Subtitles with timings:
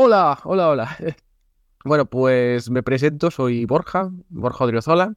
[0.00, 0.96] Hola, hola, hola.
[1.84, 5.14] Bueno, pues me presento, soy Borja, Borja Odriozola.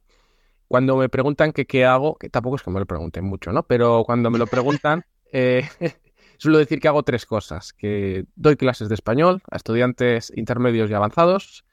[0.66, 3.62] Cuando me preguntan qué hago, que tampoco es que me lo pregunten mucho, ¿no?
[3.62, 5.68] Pero cuando me lo preguntan, eh,
[6.36, 7.72] suelo decir que hago tres cosas.
[7.72, 11.64] Que doy clases de español a estudiantes intermedios y avanzados.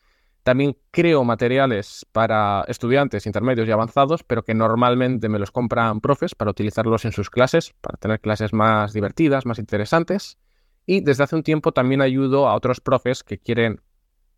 [0.43, 6.35] También creo materiales para estudiantes intermedios y avanzados, pero que normalmente me los compran profes
[6.35, 10.37] para utilizarlos en sus clases, para tener clases más divertidas, más interesantes.
[10.91, 13.79] Y desde hace un tiempo también ayudo a otros profes que quieren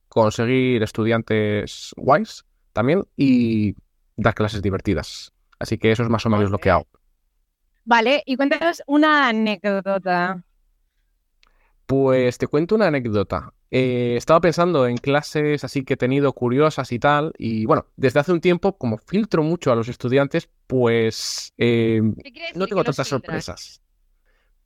[0.09, 3.73] conseguir estudiantes guays también y
[4.17, 5.31] dar clases divertidas.
[5.59, 6.87] Así que eso es más o menos lo que hago.
[7.85, 10.43] Vale, y cuéntanos una anécdota.
[11.85, 13.53] Pues te cuento una anécdota.
[13.69, 18.19] Eh, estaba pensando en clases así que he tenido curiosas y tal, y bueno, desde
[18.19, 22.01] hace un tiempo, como filtro mucho a los estudiantes, pues eh,
[22.55, 23.81] no tengo tantas sorpresas.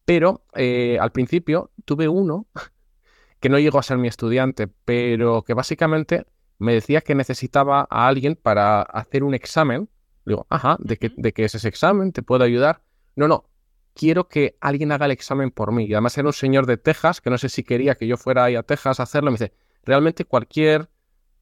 [0.05, 2.47] Pero eh, al principio tuve uno
[3.39, 6.25] que no llegó a ser mi estudiante, pero que básicamente
[6.57, 9.89] me decía que necesitaba a alguien para hacer un examen.
[10.25, 12.11] Digo, ajá, ¿de qué, ¿de qué es ese examen?
[12.11, 12.81] ¿Te puedo ayudar?
[13.15, 13.49] No, no,
[13.93, 15.85] quiero que alguien haga el examen por mí.
[15.85, 18.45] Y además era un señor de Texas, que no sé si quería que yo fuera
[18.45, 19.31] ahí a Texas a hacerlo.
[19.31, 20.89] Me dice, realmente cualquier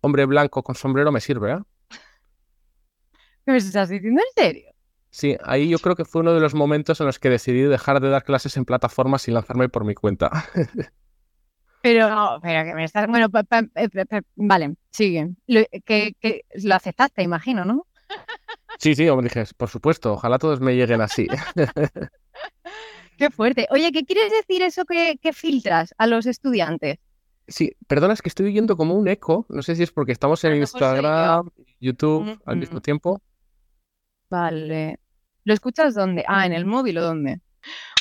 [0.02, 1.60] hombre blanco con sombrero me sirve, ¿eh?
[3.46, 4.73] ¿Me estás diciendo en serio?
[5.14, 8.00] Sí, ahí yo creo que fue uno de los momentos en los que decidí dejar
[8.00, 10.32] de dar clases en plataformas y lanzarme por mi cuenta.
[11.84, 13.08] Pero, pero que me estás.
[13.08, 13.28] Bueno,
[14.38, 15.32] vale, sigue.
[15.86, 17.88] que, que lo aceptaste, imagino, ¿no?
[18.80, 21.28] Sí, sí, hombre, dije, por supuesto, ojalá todos me lleguen así.
[23.18, 23.68] Qué fuerte.
[23.70, 27.00] Oye, ¿qué quieres decir eso que, filtras a los estudiantes?
[27.50, 29.46] Sí, perdona, es que estoy oyendo como un eco.
[29.50, 31.50] No sé si es porque estamos en Instagram,
[31.82, 33.22] YouTube al mismo tiempo.
[34.30, 35.03] Vale.
[35.44, 36.24] ¿Lo escuchas dónde?
[36.28, 37.40] Ah, en el móvil o dónde?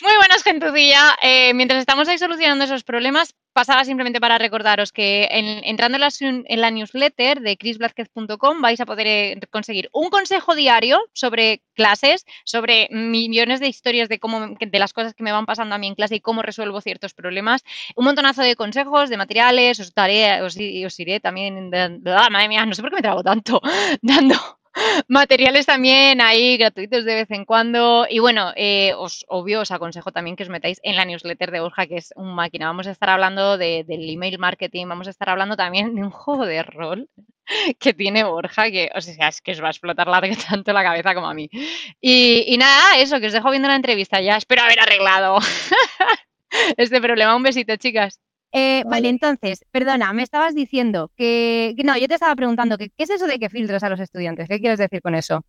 [0.03, 1.17] Muy buenas, gentudilla.
[1.23, 6.71] Eh, mientras estamos ahí solucionando esos problemas, pasaba simplemente para recordaros que entrando en la,
[6.71, 13.61] newsletter de chrisblázquez.com vais a poder eh, conseguir un consejo diario sobre clases, sobre millones
[13.61, 16.17] de historias de cómo de las cosas que me van pasando a mí en clase
[16.17, 17.63] y cómo resuelvo ciertos problemas,
[17.95, 21.71] un montonazo de consejos, de materiales, os daré, os, os iré también,
[22.07, 23.61] ah, madre mía, no sé por qué me trago tanto,
[24.03, 24.62] dando
[25.09, 28.07] materiales también ahí gratuitos de vez en cuando.
[28.09, 31.61] Y bueno, eh, os obvio, os aconsejo también que os metáis en la newsletter de
[31.61, 32.67] Borja, que es un máquina.
[32.67, 36.47] Vamos a estar hablando del email marketing, vamos a estar hablando también de un juego
[36.47, 37.09] de rol
[37.79, 40.83] que tiene Borja, que o sea, es que os va a explotar la, tanto la
[40.83, 41.49] cabeza como a mí.
[42.01, 44.37] Y, y nada, eso, que os dejo viendo la entrevista ya.
[44.37, 45.39] Espero haber arreglado
[46.77, 47.37] este problema.
[47.37, 48.22] Un besito, chicas.
[48.53, 53.05] Eh, vale, entonces, perdona, me estabas diciendo que, No, yo te estaba preguntando, que, ¿qué
[53.05, 54.47] es eso de que filtras a los estudiantes?
[54.47, 55.43] ¿Qué quieres decir con eso?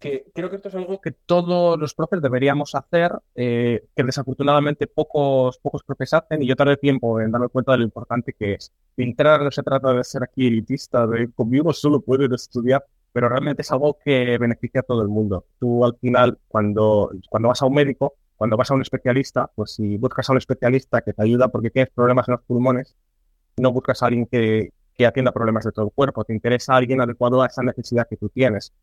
[0.00, 4.88] Que creo que esto es algo que todos los profes deberíamos hacer, eh, que desafortunadamente
[4.88, 8.54] pocos, pocos profes hacen, y yo tardé tiempo en darme cuenta de lo importante que
[8.54, 8.72] es.
[8.96, 13.62] Filtrar no se trata de ser aquí elitista, de conmigo solo pueden estudiar, pero realmente
[13.62, 15.46] es algo que beneficia a todo el mundo.
[15.60, 19.70] Tú al final, cuando, cuando vas a un médico, cuando vas a un especialista, pues
[19.70, 22.94] si buscas a un especialista que te ayuda porque tienes problemas en los pulmones,
[23.56, 26.76] no buscas a alguien que, que atienda problemas de todo el cuerpo, te interesa a
[26.76, 28.74] alguien adecuado a esa necesidad que tú tienes.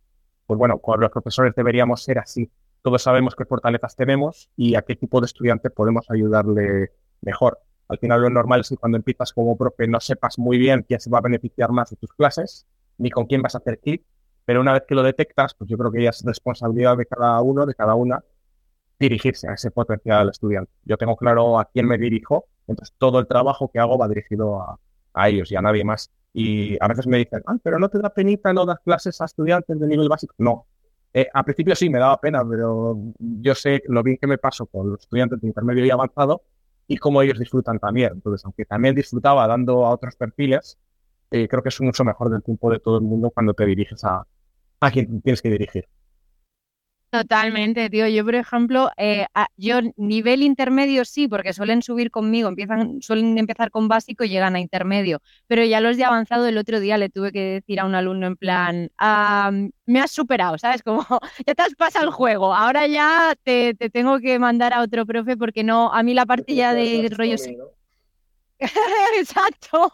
[0.47, 2.49] Pues bueno, con los profesores deberíamos ser así.
[2.81, 7.59] Todos sabemos qué fortalezas tenemos y a qué tipo de estudiante podemos ayudarle mejor.
[7.87, 10.99] Al final lo normal es que cuando empiezas como profe no sepas muy bien quién
[10.99, 12.65] se va a beneficiar más de tus clases,
[12.97, 14.03] ni con quién vas a hacer clic,
[14.43, 17.39] pero una vez que lo detectas, pues yo creo que ya es responsabilidad de cada
[17.41, 18.23] uno, de cada una,
[19.01, 20.71] dirigirse a ese potencial estudiante.
[20.85, 24.61] Yo tengo claro a quién me dirijo, entonces todo el trabajo que hago va dirigido
[24.61, 24.79] a,
[25.27, 26.09] ellos y a nadie más.
[26.33, 29.25] Y a veces me dicen, ah, pero no te da penita no dar clases a
[29.25, 30.33] estudiantes de nivel básico.
[30.37, 30.67] No.
[31.13, 34.65] Eh, al principio sí me daba pena, pero yo sé lo bien que me paso
[34.67, 36.43] con los estudiantes de intermedio y avanzado
[36.87, 38.13] y cómo ellos disfrutan también.
[38.13, 40.77] Entonces, aunque también disfrutaba dando a otros perfiles,
[41.31, 44.03] eh, creo que es uso mejor del tiempo de todo el mundo cuando te diriges
[44.05, 44.25] a,
[44.79, 45.87] a quien tienes que dirigir.
[47.11, 48.07] Totalmente, tío.
[48.07, 49.25] Yo, por ejemplo, eh,
[49.57, 54.55] yo nivel intermedio sí, porque suelen subir conmigo, empiezan, suelen empezar con básico y llegan
[54.55, 55.19] a intermedio.
[55.47, 58.27] Pero ya los de avanzado el otro día le tuve que decir a un alumno
[58.27, 58.89] en plan,
[59.85, 60.83] me has superado, ¿sabes?
[60.85, 61.05] Como
[61.45, 65.05] ya te has pasado el juego, ahora ya te, te, tengo que mandar a otro
[65.05, 67.35] profe porque no, a mí la parte ya de rollo...
[69.17, 69.91] Exacto.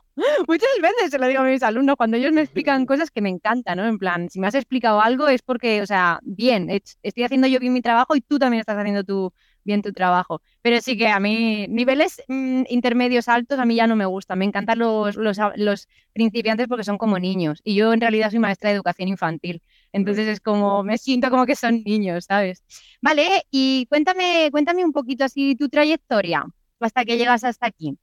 [0.48, 3.30] Muchas veces se lo digo a mis alumnos cuando ellos me explican cosas que me
[3.30, 3.86] encantan, ¿no?
[3.86, 7.60] En plan, si me has explicado algo es porque, o sea, bien, estoy haciendo yo
[7.60, 9.34] bien mi trabajo y tú también estás haciendo tu,
[9.64, 10.42] bien tu trabajo.
[10.62, 14.40] Pero sí que a mí, niveles mm, intermedios altos a mí ya no me gustan.
[14.40, 17.62] Me encantan los, los, los, principiantes porque son como niños.
[17.64, 19.62] Y yo en realidad soy maestra de educación infantil.
[19.94, 22.64] Entonces es como, me siento como que son niños, ¿sabes?
[23.02, 26.44] Vale, y cuéntame, cuéntame un poquito así tu trayectoria
[26.80, 27.98] hasta que llegas hasta aquí.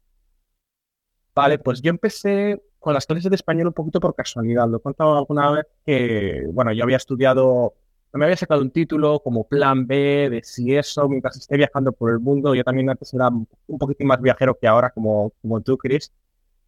[1.35, 4.69] Vale, pues yo empecé con las clases de español un poquito por casualidad.
[4.69, 7.75] Lo he contado alguna vez que, bueno, yo había estudiado,
[8.13, 12.13] me había sacado un título como plan B de si eso, mientras esté viajando por
[12.13, 12.55] el mundo.
[12.55, 16.13] Yo también antes era un poquitín más viajero que ahora, como, como tú, Chris.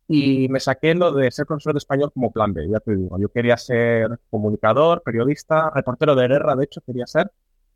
[0.09, 3.19] Y me saqué lo de ser profesor de español como plan B, ya te digo.
[3.19, 7.31] Yo quería ser comunicador, periodista, reportero de guerra, de hecho, quería ser.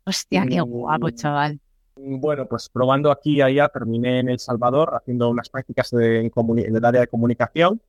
[0.05, 1.59] Hostia, qué guapo, chaval.
[1.95, 6.75] Bueno, pues probando aquí y allá, terminé en El Salvador haciendo unas prácticas de, en,
[6.75, 7.81] el área de comunicación.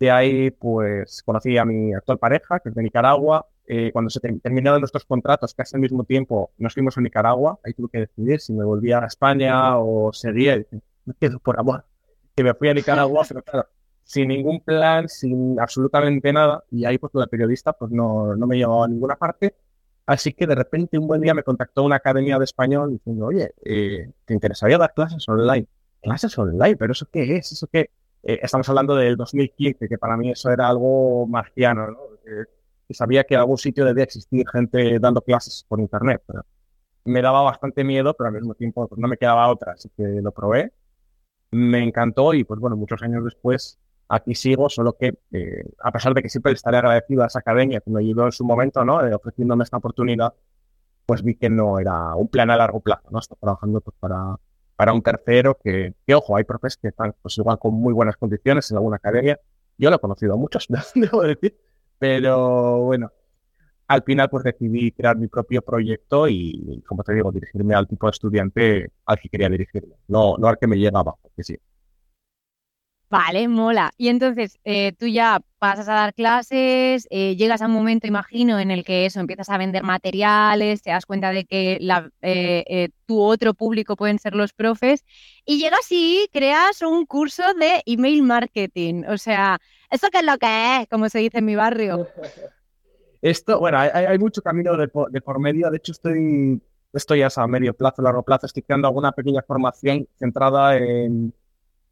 [0.00, 3.46] De ahí, pues conocí a mi actual pareja, que es de Nicaragua.
[3.66, 7.58] Eh, cuando se terminaron nuestros contratos, casi al mismo tiempo, nos fuimos a Nicaragua.
[7.64, 10.56] Ahí tuve que decidir si me volvía a España o seguía.
[11.04, 11.84] Me quedo por amor
[12.38, 13.68] que me fui a Nicaragua, pero claro,
[14.04, 18.56] sin ningún plan, sin absolutamente nada, y ahí pues la periodista pues no, no me
[18.56, 19.56] llevaba a ninguna parte,
[20.08, 23.52] así que de repente un buen día me contactó una academia de español diciendo, oye,
[23.64, 25.66] eh, ¿te interesaría dar clases online?
[26.02, 26.76] ¿Clases online?
[26.76, 27.52] ¿Pero eso qué es?
[27.52, 27.90] ¿Eso qué?
[28.22, 31.98] Eh, estamos hablando del 2015, que para mí eso era algo marciano, ¿no?
[32.26, 32.44] Eh,
[32.90, 36.44] sabía que en algún sitio debía existir gente dando clases por internet, pero
[37.04, 40.32] me daba bastante miedo, pero al mismo tiempo no me quedaba otra, así que lo
[40.32, 40.72] probé
[41.50, 43.78] me encantó y pues bueno, muchos años después
[44.08, 47.80] aquí sigo, solo que eh, a pesar de que siempre estaré agradecido a esa academia
[47.80, 49.06] que me ayudó en su momento, ¿no?
[49.06, 50.32] Eh, ofreciéndome esta oportunidad,
[51.06, 53.18] pues vi que no era un plan a largo plazo, ¿no?
[53.18, 54.36] Estoy trabajando pues, para,
[54.76, 58.16] para un tercero que, que, ojo, hay profes que están pues igual con muy buenas
[58.16, 59.38] condiciones en alguna academia.
[59.76, 61.56] Yo lo he conocido a muchos, debo decir,
[61.98, 63.12] pero bueno,
[63.88, 68.06] al final pues decidí crear mi propio proyecto y, como te digo, dirigirme al tipo
[68.06, 71.58] de estudiante al que quería dirigirme, no, no al que me llega abajo, que sí.
[73.10, 73.90] Vale, mola.
[73.96, 78.58] Y entonces eh, tú ya pasas a dar clases, eh, llegas a un momento, imagino,
[78.58, 82.90] en el que eso, empiezas a vender materiales, te das cuenta de que la, eh,
[83.06, 85.04] tu otro público pueden ser los profes,
[85.46, 89.04] y llegas y creas un curso de email marketing.
[89.08, 89.58] O sea,
[89.90, 90.88] ¿eso qué es lo que es?
[90.88, 92.06] Como se dice en mi barrio.
[93.22, 95.70] Esto, bueno, hay, mucho camino de por, medio.
[95.70, 96.62] De hecho, estoy,
[96.92, 98.46] estoy a medio plazo, largo plazo.
[98.46, 101.34] Estoy creando alguna pequeña formación centrada en.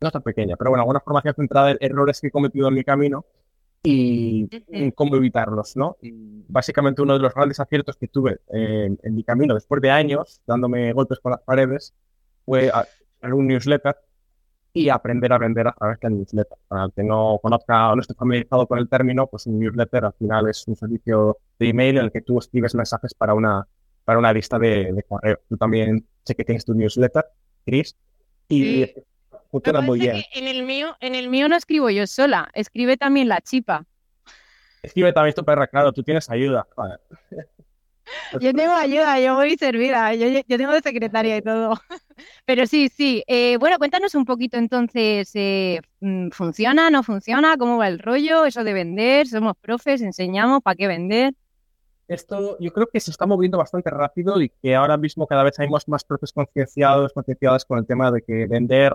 [0.01, 2.85] No tan pequeña, pero bueno, alguna formación centrada en errores que he cometido en mi
[2.85, 3.25] camino
[3.83, 5.97] y en cómo evitarlos, ¿no?
[6.49, 10.93] básicamente uno de los grandes aciertos que tuve en, mi camino después de años dándome
[10.93, 11.95] golpes con las paredes
[12.45, 13.97] fue hacer un newsletter
[14.73, 16.59] y aprender a vender a través del newsletter.
[16.69, 20.05] Para el que no conozca o no esté familiarizado con el término, pues un newsletter
[20.05, 23.67] al final es un servicio de email en el que tú escribes mensajes para una,
[24.05, 25.39] para una lista de, correo.
[25.49, 27.25] Tú también sé que tienes tu newsletter,
[27.65, 27.97] Chris,
[28.49, 28.91] y bien.
[30.33, 33.85] En el, mío, en el mío no escribo yo sola, escribe también la chipa.
[34.83, 36.67] Escribe también tu perra, claro, tú tienes ayuda.
[38.41, 41.75] Yo tengo ayuda, yo voy servida, yo, yo tengo de secretaria y todo.
[42.45, 43.25] Pero sí, sí.
[43.27, 47.57] Eh, bueno, cuéntanos un poquito entonces, eh, mm, ¿funciona, no funciona?
[47.57, 48.45] ¿Cómo va el rollo?
[48.45, 51.35] Eso de vender, somos profes, enseñamos, ¿para qué vender?
[52.09, 55.59] Esto yo creo que se está moviendo bastante rápido y que ahora mismo cada vez
[55.59, 58.93] hay más profes concienciados, concienciados con el tema de que vender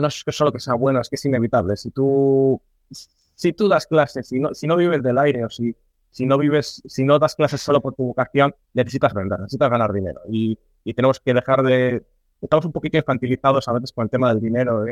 [0.00, 1.76] no es solo que sea bueno, es que es inevitable.
[1.76, 2.60] Si tú,
[2.90, 5.74] si tú das clases, si no, si no vives del aire o si
[6.14, 9.92] si no vives, si no das clases solo por tu vocación, necesitas vender, necesitas ganar
[9.92, 10.20] dinero.
[10.30, 10.56] Y,
[10.94, 12.04] tenemos que dejar de...
[12.40, 14.84] Estamos un poquito infantilizados a veces con el tema del dinero,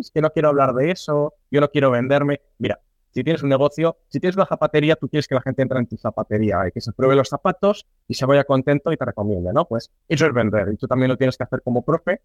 [0.00, 2.40] es que no quiero hablar de eso, yo no quiero venderme.
[2.58, 2.80] Mira,
[3.10, 5.86] si tienes un negocio, si tienes una zapatería, tú quieres que la gente entre en
[5.86, 9.52] tu zapatería y que se pruebe los zapatos y se vaya contento y te recomiende,
[9.52, 9.66] ¿no?
[9.66, 12.22] Pues eso es vender y tú también lo tienes que hacer como profe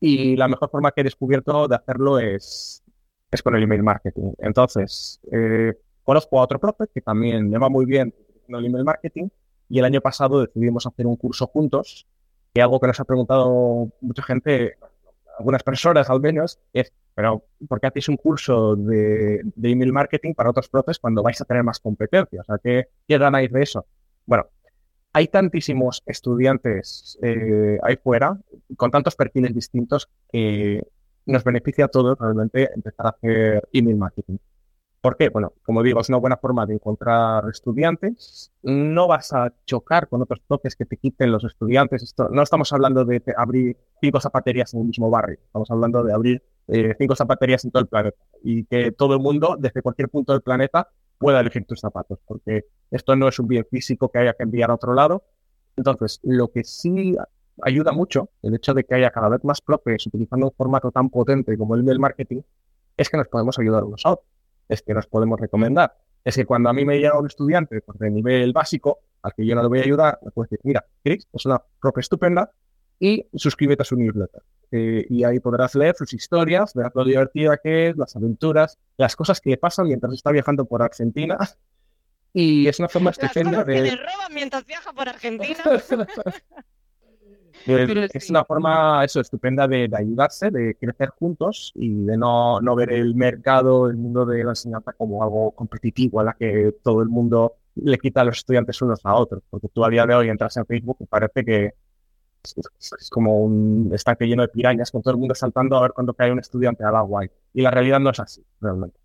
[0.00, 2.82] y la mejor forma que he descubierto de hacerlo es,
[3.30, 4.32] es con el email marketing.
[4.38, 5.74] Entonces, eh,
[6.10, 8.12] Conozco a otro profe que también le va muy bien
[8.48, 9.28] en el email marketing
[9.68, 12.04] y el año pasado decidimos hacer un curso juntos,
[12.52, 14.74] que algo que nos ha preguntado mucha gente,
[15.38, 20.50] algunas personas al menos, es, pero ¿por qué hacéis un curso de, email marketing para
[20.50, 22.40] otros profes cuando vais a tener más competencia?
[22.40, 23.86] O sea, ¿qué, qué ganáis de eso?
[24.26, 24.46] Bueno,
[25.12, 28.38] hay tantísimos estudiantes eh, ahí fuera,
[28.76, 30.86] con tantos perfiles distintos, que
[31.26, 34.38] nos beneficia a todos realmente empezar a hacer email marketing.
[35.00, 35.30] ¿Por qué?
[35.30, 38.52] Bueno, como digo, es una buena forma de encontrar estudiantes.
[38.62, 42.02] No vas a chocar con otros toques que te quiten los estudiantes.
[42.02, 45.38] Esto, no estamos hablando de abrir cinco zapaterías en el mismo barrio.
[45.42, 49.20] Estamos hablando de abrir eh, cinco zapaterías en todo el planeta y que todo el
[49.20, 50.88] mundo, desde cualquier punto del planeta,
[51.20, 54.70] pueda elegir tus zapatos, porque esto no es un bien físico que haya que enviar
[54.70, 55.22] a otro lado.
[55.76, 57.16] Entonces, lo que sí
[57.62, 61.10] ayuda mucho, el hecho de que haya cada vez más profes utilizando un formato tan
[61.10, 62.40] potente como el del marketing,
[62.96, 65.94] es que nos podemos ayudar unos a otros es que nos podemos recomendar.
[66.24, 69.44] Es que cuando a mí me llega un estudiante pues, de nivel básico, al que
[69.44, 72.50] yo no le voy a ayudar, me puede decir, mira, Chris, es una profe estupenda
[72.98, 74.42] y suscríbete a su newsletter.
[74.72, 79.16] Eh, y ahí podrás leer sus historias, ver lo divertida que es, las aventuras, las
[79.16, 81.38] cosas que le pasan mientras está viajando por Argentina.
[82.32, 83.74] Y es una forma estupenda de...
[83.74, 85.58] Que le roban mientras viaja por Argentina.
[87.66, 92.92] es una forma eso estupenda de, ayudarse, de crecer juntos y de no, no ver
[92.92, 97.08] el mercado, el mundo de la enseñanza como algo competitivo a la que todo el
[97.08, 99.42] mundo le quita a los estudiantes unos a otros.
[99.50, 101.74] Porque tú a día de hoy entras en Facebook y parece que
[102.42, 106.14] es, como un estanque lleno de pirañas con todo el mundo saltando a ver cuando
[106.14, 107.24] cae un estudiante al agua.
[107.52, 108.98] Y la realidad no es así, realmente.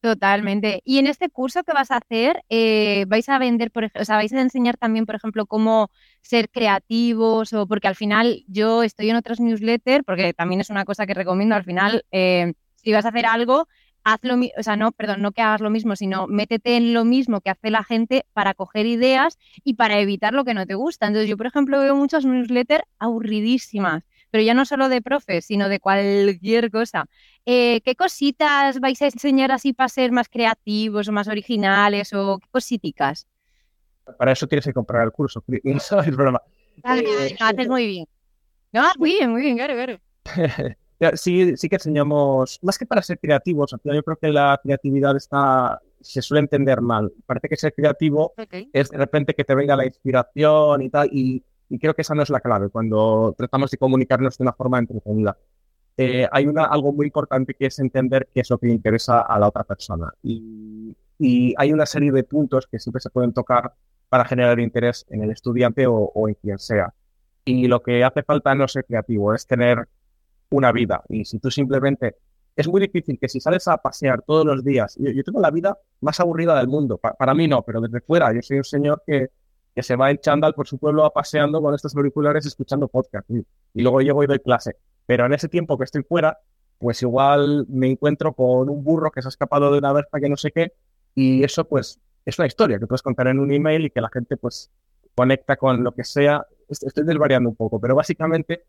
[0.00, 0.82] Totalmente.
[0.84, 4.16] Y en este curso que vas a hacer, eh, vais a vender, por o sea,
[4.16, 5.90] vais a enseñar también, por ejemplo, cómo
[6.22, 10.84] ser creativos o porque al final yo estoy en otros newsletters, porque también es una
[10.84, 13.66] cosa que recomiendo, al final, eh, si vas a hacer algo,
[14.06, 17.40] hazlo, o sea, no, perdón, no que hagas lo mismo, sino métete en lo mismo
[17.40, 21.08] que hace la gente para coger ideas y para evitar lo que no te gusta.
[21.08, 25.68] Entonces, yo, por ejemplo, veo muchas newsletters aburridísimas, pero ya no solo de profes, sino
[25.68, 27.06] de cualquier cosa.
[27.46, 32.38] Eh, ¿Qué cositas vais a enseñar así para ser más creativos o más originales o
[32.38, 33.26] qué cositas?
[34.18, 35.42] Para eso tienes que comprar el curso.
[35.64, 36.40] Eso es broma.
[36.84, 38.06] Eh, haces muy bien.
[38.72, 39.98] No, muy bien, muy bien, claro, claro.
[41.14, 45.80] sí, sí que enseñamos, más que para ser creativos, yo creo que la creatividad está,
[46.00, 47.12] se suele entender mal.
[47.26, 48.34] Parece que ser creativo
[48.72, 51.42] es de repente que te venga la inspiración y tal, y,
[51.80, 55.36] creo que esa no es la clave cuando tratamos de comunicarnos de una forma entretenida.
[55.96, 59.38] Eh, hay una, algo muy importante que es entender qué es lo que interesa a
[59.38, 60.12] la otra persona.
[60.22, 60.94] Y,
[61.58, 63.72] hay una serie de puntos que siempre se pueden tocar
[64.10, 66.92] para generar interés en el estudiante o, o en quien sea.
[67.44, 69.88] Y lo que hace falta no ser creativo, es tener
[70.50, 71.02] una vida.
[71.08, 72.16] Y si tú simplemente...
[72.54, 75.76] Es muy difícil que si sales a pasear todos los días, yo, tengo la vida
[76.00, 79.28] más aburrida del mundo, para mí no, pero desde fuera, yo soy un señor que,
[79.76, 83.30] que se va en chándal por su pueblo a paseando con estos auriculares escuchando podcast
[83.30, 83.44] y,
[83.82, 84.76] luego llego y doy clase.
[85.04, 86.38] Pero en ese tiempo que estoy fuera,
[86.78, 90.30] pues igual me encuentro con un burro que se ha escapado de una verpa que
[90.30, 90.72] no sé qué
[91.14, 94.08] y eso pues es una historia que puedes contar en un email y que la
[94.10, 94.70] gente pues
[95.14, 96.46] conecta con lo que sea.
[96.70, 98.64] Estoy desvariando un poco, pero básicamente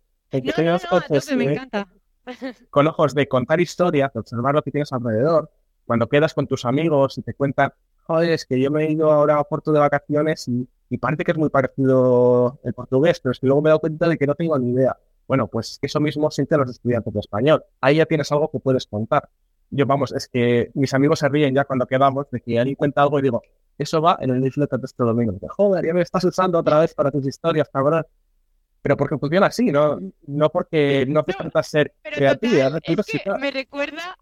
[2.70, 5.50] con ojos de contar historias, de observar lo que tienes alrededor,
[5.86, 7.72] cuando quedas con tus amigos y te cuentan,
[8.04, 10.68] joder, es que yo me he ido ahora a Puerto de vacaciones y,
[11.00, 14.08] parece que es muy parecido el portugués, pero es que luego me he dado cuenta
[14.08, 14.96] de que no tengo ni idea.
[15.28, 17.64] Bueno, pues eso mismo sienten los estudiantes de español.
[17.82, 19.28] Ahí ya tienes algo que puedes contar.
[19.70, 23.02] Yo, vamos, es que mis amigos se ríen ya cuando quedamos de que alguien cuenta
[23.02, 23.42] algo y digo,
[23.78, 25.38] eso va en el newsletter de este domingo.
[25.50, 28.06] Joder, ya me estás usando otra vez para tus historias, cabrón
[28.82, 32.80] pero porque funciona así, no, no porque no hace falta ser creativa.
[32.84, 34.18] es que me recuerda,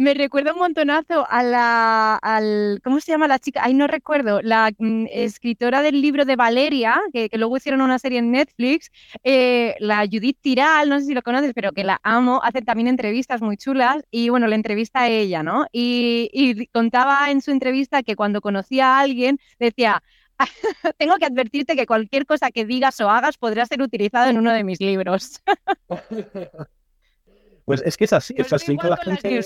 [0.00, 3.62] me recuerda un montonazo a la, al, ¿cómo se llama la chica?
[3.64, 8.20] Ay, no recuerdo, la mm, escritora del libro de Valeria, que, luego hicieron una serie
[8.20, 8.92] en Netflix,
[9.24, 12.86] eh, la Judith Tiral, no sé si lo conoces, pero que la amo, hace también
[12.86, 15.66] entrevistas muy chulas y bueno, la entrevista a ella, ¿no?
[15.72, 20.04] Y, y contaba en su entrevista que cuando conocía a alguien decía,
[20.98, 24.52] tengo que advertirte que cualquier cosa que digas o hagas podría ser utilizado en uno
[24.52, 25.42] de mis libros.
[27.64, 29.40] pues es que es así, es así la gente...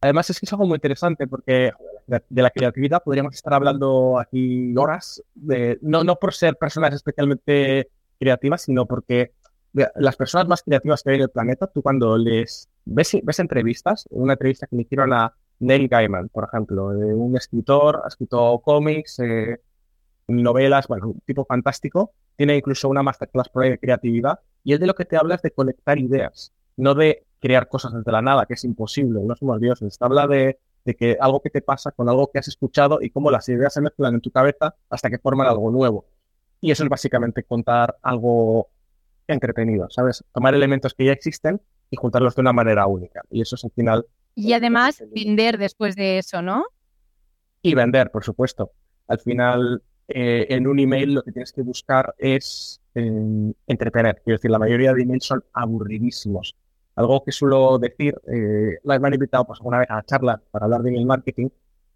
[0.00, 1.72] Además es que es algo muy interesante porque
[2.06, 7.88] de la creatividad podríamos estar hablando aquí horas, de, no, no por ser personas especialmente
[8.18, 9.32] creativas, sino porque
[9.72, 14.06] las personas más creativas que hay en el planeta, tú cuando les ves, ves entrevistas,
[14.10, 15.34] una entrevista que le hicieron a,
[15.64, 19.60] Neil Gaiman, por ejemplo, un escritor, ha escrito cómics, eh,
[20.28, 24.86] novelas, bueno, un tipo fantástico, tiene incluso una masterclass por de creatividad, y él de
[24.86, 28.46] lo que te habla es de conectar ideas, no de crear cosas desde la nada,
[28.46, 31.90] que es imposible, no somos dioses, te habla de, de que algo que te pasa
[31.92, 35.10] con algo que has escuchado y cómo las ideas se mezclan en tu cabeza hasta
[35.10, 36.06] que forman algo nuevo.
[36.60, 38.68] Y eso es básicamente contar algo
[39.26, 40.24] entretenido, ¿sabes?
[40.32, 43.22] Tomar elementos que ya existen y juntarlos de una manera única.
[43.30, 46.64] Y eso es al final y además vender después de eso, ¿no?
[47.62, 48.72] Y vender, por supuesto.
[49.08, 54.20] Al final, eh, en un email lo que tienes que buscar es eh, entretener.
[54.24, 56.56] Quiero decir, la mayoría de emails son aburridísimos.
[56.96, 60.42] Algo que suelo decir, eh, la me han invitado pues, alguna vez a la charla
[60.50, 61.48] para hablar de email marketing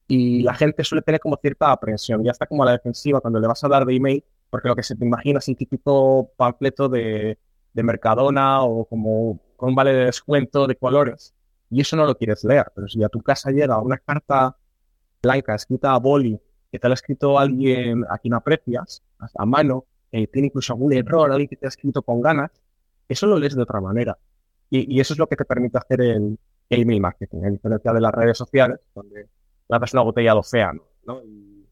[0.08, 2.24] y la gente suele tener como cierta aprensión.
[2.24, 4.74] Ya está como a la defensiva cuando le vas a hablar de email, porque lo
[4.74, 7.38] que se te imagina es un típico panfleto de,
[7.72, 11.34] de Mercadona o como con un vale de descuento de colores
[11.70, 12.70] y eso no lo quieres leer.
[12.74, 14.56] Pero si a tu casa llega una carta
[15.22, 19.02] blanca escrita a boli, que te la ha escrito alguien a quien aprecias,
[19.34, 22.50] a mano, que tiene incluso algún error, alguien que te ha escrito con ganas,
[23.08, 24.18] eso lo lees de otra manera.
[24.70, 26.38] Y, eso es lo que te permite hacer el,
[26.70, 29.28] email marketing, a diferencia de las redes sociales, donde
[29.66, 31.22] das una botella de océano ¿no?
[31.24, 31.66] y,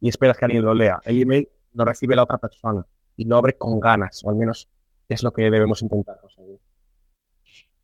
[0.00, 1.00] y esperas que alguien lo lea.
[1.04, 4.68] El email lo recibe la otra persona y lo abre con ganas, o al menos
[5.08, 6.58] es lo que debemos intentar conseguir.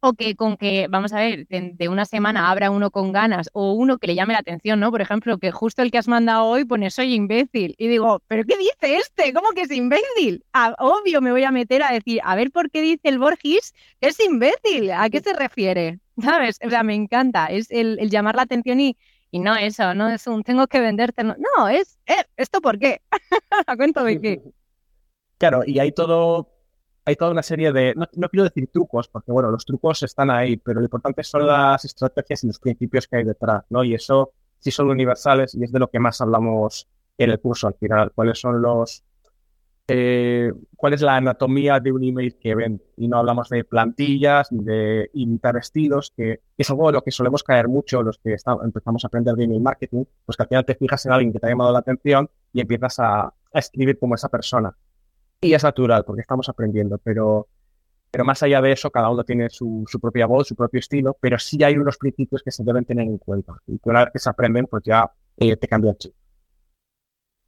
[0.00, 3.72] O que con que, vamos a ver, de, una semana abra uno con ganas o
[3.72, 4.90] uno que le llame la atención, ¿no?
[4.90, 7.74] Por ejemplo, que justo el que has mandado hoy pone soy imbécil.
[7.78, 9.32] Y digo, ¿pero qué dice este?
[9.32, 10.44] ¿Cómo que es imbécil?
[10.52, 13.74] Ah, obvio me voy a meter a decir, a ver por qué dice el Borgis
[14.00, 14.90] que es imbécil.
[14.92, 15.98] ¿A qué se refiere?
[16.22, 16.58] ¿Sabes?
[16.64, 17.46] O sea, me encanta.
[17.46, 18.96] Es el, llamar la atención y,
[19.30, 21.24] y no eso, no es un tengo que venderte.
[21.24, 23.00] No, no es, eh, ¿esto por qué?
[23.66, 24.42] ¿A cuento de qué?
[25.38, 26.55] Claro, y hay todo
[27.06, 30.56] hay toda una serie de, no, quiero decir trucos, porque bueno, los trucos están ahí,
[30.56, 33.84] pero lo importante son las estrategias y los principios que hay detrás, ¿no?
[33.84, 37.68] Y eso sí son universales y es de lo que más hablamos en el curso
[37.68, 39.04] al final, cuáles son los,
[39.86, 42.82] eh, cuál es la anatomía de un email que ven.
[42.96, 47.12] Y no hablamos de plantillas ni de imitar estilos, que, es algo de lo que
[47.12, 48.34] solemos caer mucho los que
[48.64, 51.38] empezamos a aprender de email marketing, pues que al final te fijas en alguien que
[51.38, 54.76] te ha llamado la atención y empiezas a escribir como esa persona
[55.40, 57.48] y es natural porque estamos aprendiendo, pero,
[58.10, 61.38] pero más allá de eso, cada uno tiene su, propia voz, su propio estilo, pero
[61.38, 64.18] sí hay unos principios que se deben tener en cuenta y que una vez que
[64.18, 66.14] se aprenden, pues ya eh, te cambia el chip.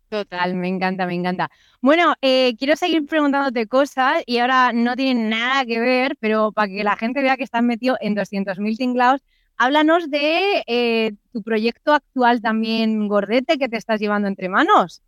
[0.08, 1.50] Total, me encanta, me encanta.
[1.82, 6.68] Bueno, eh, quiero seguir preguntándote cosas y ahora no tienen nada que ver, pero para
[6.68, 9.22] que la gente vea que estás metido en 200.000 tinglados,
[9.58, 15.02] háblanos de eh, tu proyecto actual también, Gordete, que te estás llevando entre manos.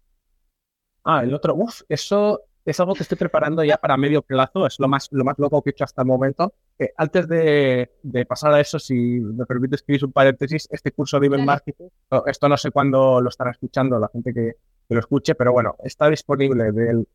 [1.02, 4.78] Ah, el otro, uff, eso es algo que estoy preparando ya para medio plazo, es
[4.78, 6.54] lo más, lo más loco que he hecho hasta el momento.
[6.96, 7.90] antes de,
[8.28, 11.88] pasar a eso, si me permite escribir un paréntesis, este curso de Email Marketing,
[12.26, 14.56] esto no sé cuándo lo estará escuchando la gente que,
[14.88, 17.06] lo escuche, pero bueno, está disponible del,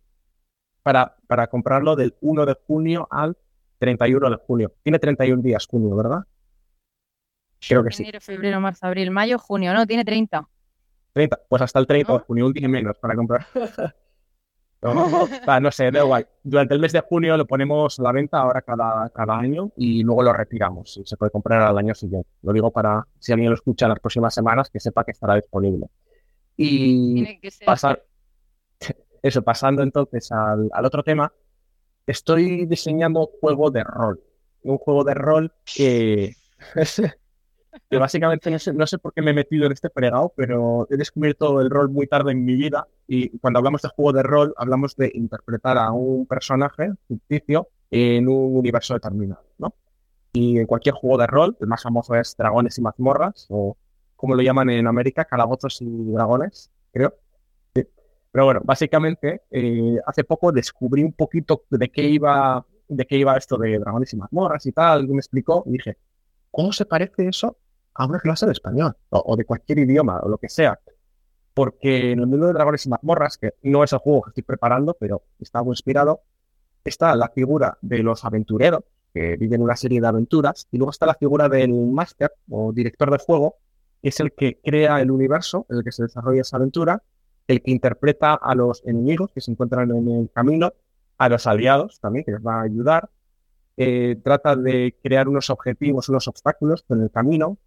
[0.81, 3.35] para, para comprarlo del 1 de junio al
[3.79, 4.71] 31 de junio.
[4.81, 6.19] Tiene 31 días junio, ¿verdad?
[7.67, 8.03] Creo que sí.
[8.03, 10.47] Enero, febrero, marzo, abril, mayo, junio, no, tiene 30.
[11.13, 13.45] 30, pues hasta el 30 de junio, un día menos para comprar.
[15.61, 16.27] No, sé, da igual.
[16.43, 20.03] Durante el mes de junio lo ponemos a la venta ahora cada, cada año y
[20.03, 20.97] luego lo retiramos.
[20.97, 22.29] Y se puede comprar al año siguiente.
[22.43, 25.35] Lo digo para si alguien lo escucha en las próximas semanas, que sepa que estará
[25.35, 25.87] disponible.
[26.57, 28.03] Y pasar,
[29.21, 31.31] eso, pasando entonces al, al otro tema,
[32.05, 34.21] estoy diseñando un juego de rol.
[34.63, 36.35] Un juego de rol que
[37.89, 41.61] que básicamente no sé, por qué me he metido en este fregado, pero he descubierto
[41.61, 44.95] el rol muy tarde en mi vida y cuando hablamos de juego de rol hablamos
[44.95, 49.73] de interpretar a un personaje ficticio en un universo determinado, ¿no?
[50.33, 53.77] Y en cualquier juego de rol, el más famoso es Dragones y Mazmorras, o
[54.15, 57.13] como lo llaman en América, Calabozos y Dragones, creo.
[57.73, 63.37] Pero bueno, básicamente, eh, hace poco descubrí un poquito de qué iba de qué iba
[63.37, 65.97] esto de dragones y mazmorras y tal, y me explicó, y dije,
[66.51, 67.57] ¿cómo se parece eso
[67.95, 70.79] a una clase de español o, de cualquier idioma o lo que sea.
[71.53, 74.43] Porque en el mundo de dragones y mazmorras, que no es el juego que estoy
[74.43, 76.21] preparando, pero está muy inspirado,
[76.83, 81.05] está la figura de los aventureros, que viven una serie de aventuras, y luego está
[81.05, 83.55] la figura del máster o director de juego,
[84.01, 87.01] que es el que crea el universo en el que se desarrolla esa aventura,
[87.47, 90.73] el que interpreta a los enemigos que se encuentran en el camino,
[91.17, 93.09] a los aliados también, que les va a ayudar,
[93.77, 97.57] eh, trata de crear unos objetivos, unos obstáculos en el camino,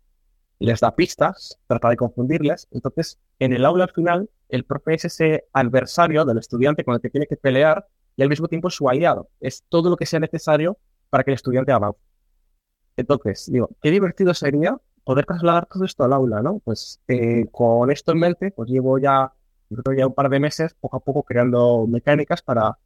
[0.59, 2.69] les da pistas, trata de confundirles.
[2.71, 7.01] Entonces, en el aula al final, el profe es ese adversario del estudiante con el
[7.01, 9.29] que tiene que pelear y al mismo tiempo su aliado.
[9.41, 10.79] Es todo lo que sea necesario
[11.11, 12.01] para que el estudiante avance.
[12.97, 16.59] Entonces, digo, qué divertido sería poder trasladar todo esto al aula, ¿no?
[16.65, 19.33] Pues eh, con esto en mente, pues llevo ya,
[19.71, 22.77] creo ya un par de meses, poco a poco, creando mecánicas para,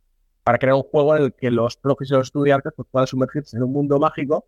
[0.44, 3.56] para crear un juego en el que los profes y los estudiantes pues, puedan sumergirse
[3.56, 4.44] en un mundo mágico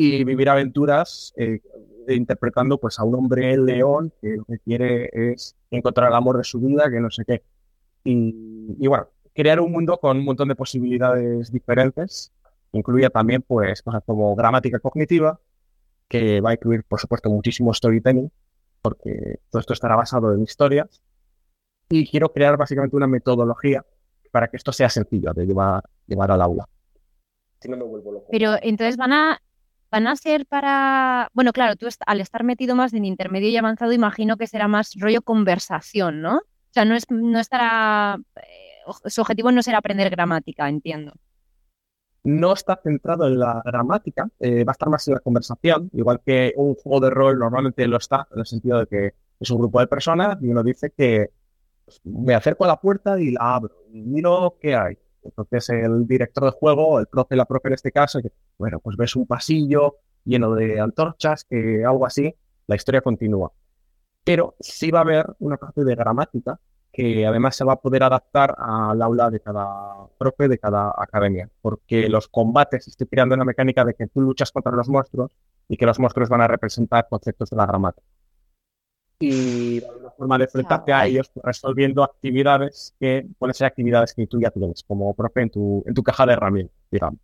[0.00, 1.60] y vivir aventuras eh,
[2.06, 6.44] interpretando pues a un hombre león que lo que quiere es encontrar el amor de
[6.44, 7.42] su vida, que no sé qué.
[8.04, 12.32] Y, bueno, crear un mundo con un montón de posibilidades diferentes.
[12.70, 15.40] Incluye también pues cosas como gramática cognitiva,
[16.06, 18.30] que va a incluir por supuesto muchísimo storytelling,
[18.80, 21.02] porque todo esto estará basado en historias.
[21.90, 23.84] Y quiero crear básicamente una metodología
[24.30, 26.68] para que esto sea sencillo de llevar, llevar al aula.
[27.60, 28.28] Si no me vuelvo loco.
[28.30, 29.42] Pero entonces van a
[29.90, 33.92] van a ser para, bueno, claro, tú al estar metido más en intermedio y avanzado,
[33.92, 36.36] imagino que será más rollo conversación, ¿no?
[36.38, 41.12] O sea, no, es, no estará, eh, su objetivo no será aprender gramática, entiendo.
[42.24, 46.20] No está centrado en la gramática, eh, va a estar más en la conversación, igual
[46.24, 49.58] que un juego de rol normalmente lo está, en el sentido de que es un
[49.58, 51.30] grupo de personas y uno dice que
[51.84, 56.06] pues, me acerco a la puerta y la abro y miro qué hay entonces el
[56.06, 58.20] director del juego, el profe, la profe en este caso,
[58.58, 62.34] bueno, pues ves un pasillo lleno de antorchas, que algo así,
[62.66, 63.52] la historia continúa.
[64.24, 66.60] Pero sí va a haber una parte de gramática
[66.92, 71.48] que además se va a poder adaptar al aula de cada profe, de cada academia,
[71.60, 75.32] porque los combates, estoy creando una mecánica de que tú luchas contra los monstruos
[75.68, 78.06] y que los monstruos van a representar conceptos de la gramática.
[79.20, 84.40] Y una forma de enfrentarte a ellos resolviendo actividades que pueden ser actividades que tú
[84.40, 87.18] ya tienes como profe en tu, en tu caja de herramientas, digamos.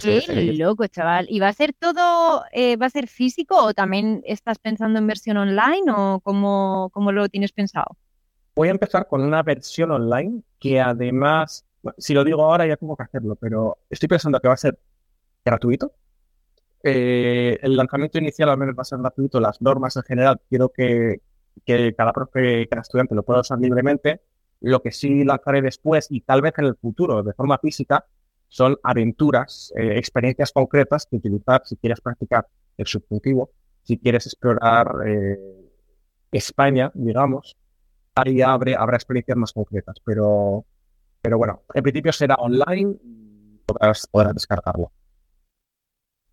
[0.00, 1.26] Qué loco, chaval.
[1.28, 5.06] ¿Y va a ser todo, eh, va a ser físico o también estás pensando en
[5.06, 7.96] versión online o cómo, cómo lo tienes pensado?
[8.54, 11.64] Voy a empezar con una versión online que además,
[11.98, 14.78] si lo digo ahora ya tengo que hacerlo, pero estoy pensando que va a ser
[15.44, 15.92] gratuito.
[16.82, 19.40] Eh, el lanzamiento inicial al menos va a ser gratuito.
[19.40, 21.20] Las normas en general quiero que,
[21.96, 24.20] cada profe, cada estudiante lo pueda usar libremente.
[24.60, 28.04] Lo que sí lanzaré después y tal vez en el futuro de forma física
[28.48, 33.50] son aventuras, eh, experiencias concretas que utilizar si quieres practicar el subjuntivo,
[33.82, 35.38] si quieres explorar eh,
[36.30, 37.56] España, digamos,
[38.14, 40.64] ahí abre, habrá experiencias más concretas, pero,
[41.20, 44.92] pero bueno, en principio será online y podrás, descargarlo.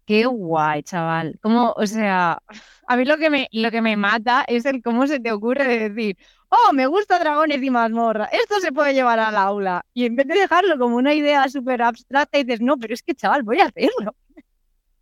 [0.09, 1.37] Qué guay, chaval.
[1.39, 2.41] Como, o sea,
[2.87, 5.87] a mí lo que me, lo que me mata es el cómo se te ocurre
[5.87, 6.17] decir,
[6.49, 9.85] oh, me gusta dragones y mazmorra, esto se puede llevar al aula.
[9.93, 13.13] Y en vez de dejarlo como una idea súper abstracta, dices, no, pero es que,
[13.13, 14.15] chaval, voy a hacerlo.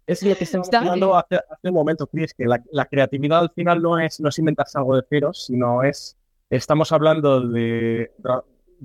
[0.06, 3.82] Es lo que estamos hablando hace, hace, un momento, Chris, que la, creatividad al final
[3.82, 6.18] no es, no es inventarse algo de cero, sino es,
[6.50, 8.12] estamos hablando de,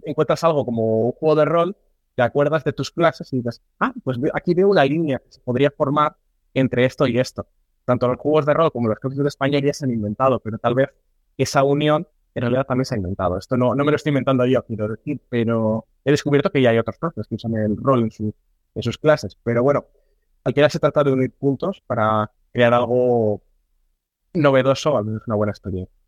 [0.04, 1.76] encuentras algo como un juego de rol,
[2.14, 5.40] te acuerdas de tus clases y dices, ah, pues aquí veo una línea que se
[5.40, 6.16] podría formar
[6.54, 7.46] entre esto y esto.
[7.84, 10.58] Tanto los juegos de rol como los clases de España ya se han inventado, pero
[10.58, 10.90] tal vez
[11.36, 13.38] esa unión en realidad también se ha inventado.
[13.38, 16.70] Esto no, no me lo estoy inventando yo, quiero decir, pero he descubierto que ya
[16.70, 18.34] hay otros profes que usan el rol en,
[18.74, 19.36] en sus clases.
[19.42, 19.86] Pero bueno,
[20.44, 23.42] al final se trata de unir puntos para crear algo
[24.34, 26.01] novedoso, al menos una buena experiencia.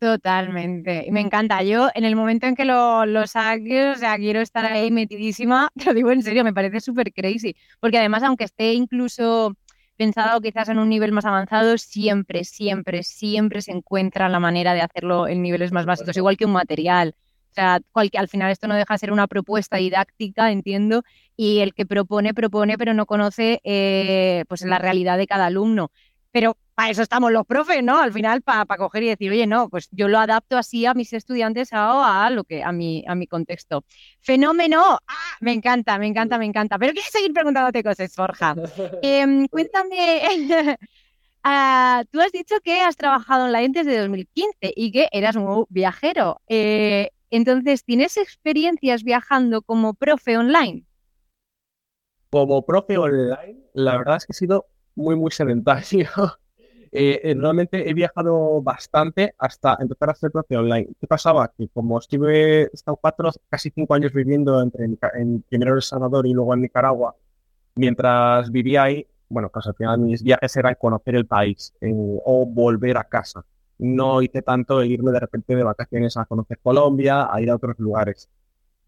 [0.00, 1.06] Totalmente.
[1.10, 1.62] Me encanta.
[1.62, 5.68] Yo, en el momento en que lo, lo saque, o sea, quiero estar ahí metidísima,
[5.76, 7.54] te lo digo en serio, me parece súper crazy.
[7.80, 9.54] Porque además, aunque esté incluso
[9.98, 14.80] pensado quizás en un nivel más avanzado, siempre, siempre, siempre se encuentra la manera de
[14.80, 17.14] hacerlo en niveles más básicos, igual que un material.
[17.50, 17.80] O sea,
[18.14, 21.02] al final esto no deja de ser una propuesta didáctica, entiendo,
[21.36, 25.90] y el que propone, propone, pero no conoce eh, pues la realidad de cada alumno.
[26.30, 27.98] Pero para eso estamos los profes, ¿no?
[27.98, 31.12] Al final, para coger y decir, oye, no, pues yo lo adapto así a mis
[31.12, 33.84] estudiantes a, a lo que, a mi, a mi contexto.
[34.20, 35.36] Fenómeno, ¡Ah!
[35.42, 36.78] me encanta, me encanta, me encanta.
[36.78, 38.54] Pero quiero seguir preguntándote cosas, Forja.
[39.02, 40.22] Em, cuéntame,
[41.44, 46.40] ah, tú has dicho que has trabajado online desde 2015 y que eras un viajero.
[46.48, 50.86] Eh, entonces, ¿tienes experiencias viajando como profe online?
[52.30, 54.64] Como profe online, la verdad es que he sido
[54.94, 56.08] muy, muy sedentario.
[56.92, 60.88] Eh, eh, realmente he viajado bastante hasta empezar a hacer profe online.
[61.00, 61.52] ¿Qué pasaba?
[61.56, 65.82] Que como estuve, he estado cuatro, casi cinco años viviendo entre, en, primero en El
[65.82, 67.14] Salvador y luego en Nicaragua,
[67.76, 71.72] mientras vivía ahí, bueno, pues al final mis viajes eran conocer el país
[72.24, 73.44] o volver a casa.
[73.78, 77.78] No hice tanto irme de repente de vacaciones a conocer Colombia, a ir a otros
[77.78, 78.28] lugares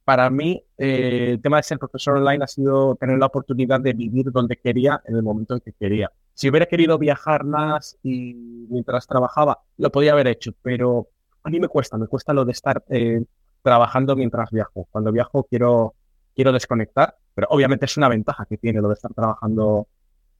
[0.04, 3.92] para mí eh, el tema de ser profesor online ha sido tener la oportunidad de
[3.92, 6.10] vivir donde quería en el momento en que quería.
[6.34, 8.34] Si hubiera querido viajar más y
[8.70, 11.08] mientras trabajaba, lo podía haber hecho, pero
[11.42, 13.24] a mí me cuesta, me cuesta lo de estar eh,
[13.62, 14.88] trabajando mientras viajo.
[14.90, 15.94] Cuando viajo quiero,
[16.34, 19.88] quiero desconectar, pero obviamente es una ventaja que tiene lo de estar trabajando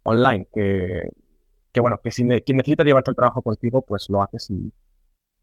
[0.04, 1.10] online, que,
[1.72, 4.72] que bueno, que si quien necesita llevarte el trabajo contigo, pues lo haces y,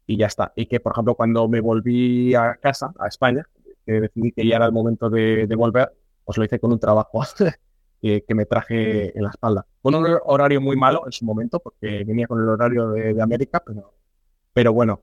[0.06, 0.52] y ya está.
[0.56, 3.46] Y que, por ejemplo, cuando me volví a casa, a España,
[3.86, 5.92] que decidí que ya era el momento de, volver,
[6.24, 7.22] pues lo hice con un trabajo
[8.00, 9.66] que, me traje en la espalda.
[9.82, 13.62] Con un horario muy malo en su momento, porque venía con el horario de, América,
[13.64, 13.94] pero,
[14.52, 15.02] pero bueno.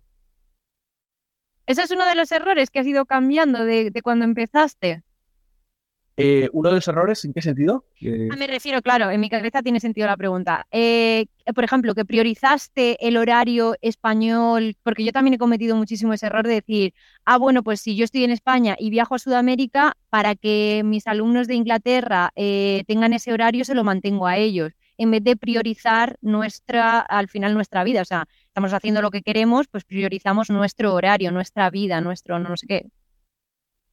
[1.65, 5.03] ¿Ese es uno de los errores que has ido cambiando de cuando empezaste?
[6.19, 7.85] Eh, ¿Uno de los errores en qué sentido?
[8.31, 10.65] Ah, me refiero, claro, en mi cabeza tiene sentido la pregunta.
[10.71, 16.25] Eh, por ejemplo, que priorizaste el horario español, porque yo también he cometido muchísimo ese
[16.25, 19.95] error de decir, ah, bueno, pues si yo estoy en España y viajo a Sudamérica,
[20.09, 24.73] para que mis alumnos de Inglaterra eh, tengan ese horario, se lo mantengo a ellos,
[24.97, 28.01] en vez de priorizar nuestra, al final nuestra vida.
[28.01, 32.57] O sea, estamos haciendo lo que queremos, pues priorizamos nuestro horario, nuestra vida, nuestro no
[32.57, 32.89] sé qué.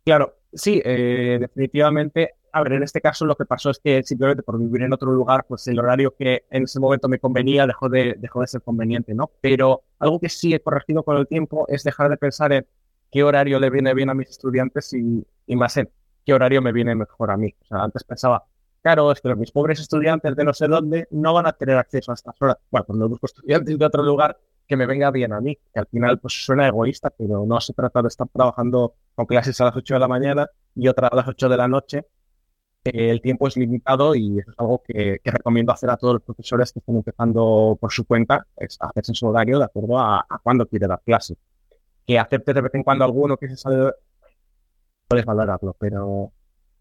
[0.05, 2.35] Claro, sí, eh, definitivamente.
[2.53, 5.11] A ver, en este caso lo que pasó es que simplemente por vivir en otro
[5.11, 8.63] lugar, pues el horario que en ese momento me convenía dejó de, dejó de ser
[8.63, 9.31] conveniente, ¿no?
[9.41, 12.67] Pero algo que sí he corregido con el tiempo es dejar de pensar en
[13.11, 15.91] qué horario le viene bien a mis estudiantes y, y más en
[16.25, 17.53] qué horario me viene mejor a mí.
[17.63, 18.45] O sea, antes pensaba,
[18.83, 22.13] claro, es que mis pobres estudiantes de no sé dónde no van a tener acceso
[22.13, 22.59] a estas horas.
[22.71, 25.87] Bueno, cuando busco estudiantes de otro lugar, que me venga bien a mí, que al
[25.87, 29.77] final pues suena egoísta, pero no se trata de estar trabajando con clases a las
[29.77, 32.07] 8 de la mañana y otra a las 8 de la noche.
[32.85, 36.73] Eh, el tiempo es limitado y es algo que, recomiendo hacer a todos los profesores
[36.73, 40.87] que están empezando por su cuenta, es hacerse su horario de acuerdo a, cuándo quiere
[40.87, 41.37] dar clase.
[42.07, 43.93] Que acepte de vez en cuando alguno que se sale,
[45.09, 46.33] puedes valorarlo, pero,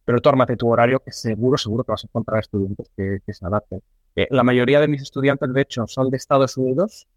[0.05, 3.45] pero tú ármate tu horario que seguro, seguro que vas a encontrar estudiantes que, se
[3.45, 3.81] adapten.
[4.15, 7.07] Eh, la mayoría de mis estudiantes, de hecho, son de Estados Unidos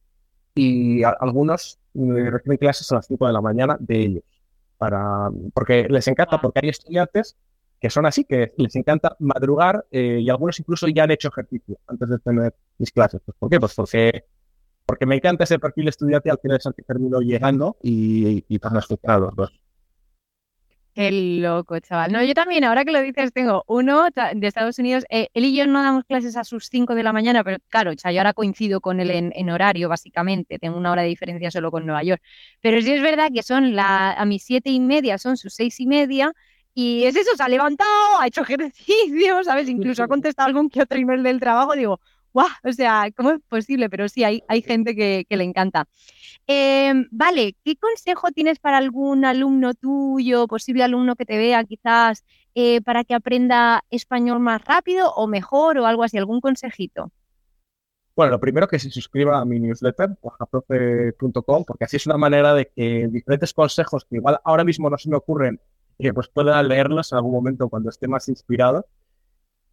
[0.57, 4.25] y algunos reciben clases a las 5 de la mañana de ellos.
[4.79, 7.37] Para, porque les encanta, porque hay estudiantes
[7.81, 11.79] que son así, que les encanta madrugar eh, y algunos incluso ya han hecho ejercicio
[11.87, 13.21] antes de tener mis clases.
[13.25, 13.61] Pues, ¿Por qué?
[13.61, 14.25] Pues porque,
[14.87, 18.59] porque me encanta ese perfil estudiante al final es al que termino llegando y, y,
[18.59, 18.73] pues
[19.37, 19.61] dos.
[20.97, 22.11] Qué loco, chaval.
[22.11, 25.05] No, yo también, ahora que lo dices, tengo uno de Estados Unidos.
[25.11, 27.91] Eh, él y yo no damos clases a sus 5 de la mañana, pero claro,
[27.91, 30.59] o sea, yo ahora coincido con él en, horario, básicamente.
[30.59, 32.23] Tengo una hora de diferencia solo con Nueva York.
[32.63, 35.79] Pero sí es verdad que son la, a mis siete y media, son sus seis
[35.81, 36.33] y media.
[36.73, 39.69] Y es eso, se ha levantado, ha hecho ejercicio, ¿sabes?
[39.69, 41.75] Incluso ha contestado algún que otro email del trabajo.
[41.75, 42.01] Digo,
[42.33, 42.49] ¡guau!
[42.65, 43.91] O sea, ¿cómo es posible?
[43.91, 45.87] Pero sí, hay, hay gente que, que le encanta.
[46.49, 52.25] Em, vale, ¿qué consejo tienes para algún alumno tuyo, posible alumno que te vea quizás,
[52.55, 56.19] eh, para que aprenda español más rápido o mejor o algo así?
[56.19, 57.11] ¿Algún consejito?
[58.15, 62.55] Bueno, lo primero que se suscriba a mi newsletter, bajaprofe.com, porque así es una manera
[62.55, 65.61] de que diferentes consejos que igual ahora mismo no se me ocurren,
[65.99, 68.87] que pues pueda leerlos en algún momento cuando esté más inspirado.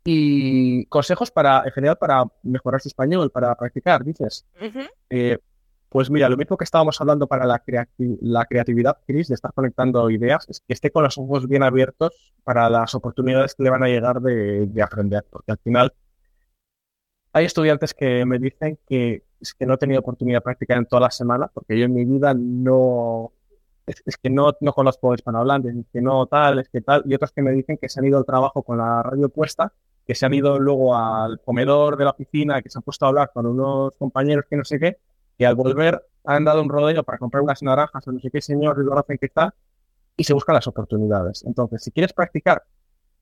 [0.05, 4.45] Y consejos para, en general, para mejorar su español, para practicar, dices.
[5.93, 10.43] Pues mira, lo mismo que estábamos hablando para la, creatividad, Chris, de estar conectando ideas,
[10.49, 13.87] es que esté con los ojos bien abiertos para las oportunidades que le van a
[13.87, 15.23] llegar de, aprender.
[15.29, 15.93] Porque al final
[17.31, 20.87] hay estudiantes que me dicen que es que no he tenido oportunidad de practicar en
[20.87, 23.31] toda la semana, porque yo en mi vida no,
[23.85, 27.31] es, que no, no conozco hispanohablantes, es que no tal, es que tal, y otros
[27.33, 29.71] que me dicen que se han ido al trabajo con la radio puesta,
[30.07, 33.09] que se han ido luego al comedor de la oficina, que se han puesto a
[33.09, 34.97] hablar con unos compañeros que no sé qué,
[35.37, 38.41] y al volver han dado un rodeo para comprar unas naranjas o no sé qué
[38.41, 39.53] señor y lo hacen que está
[40.15, 41.43] y se buscan las oportunidades.
[41.45, 42.63] Entonces, si quieres practicar,